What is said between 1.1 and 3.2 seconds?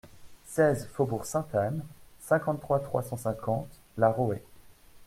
Sainte-Anne, cinquante-trois, trois cent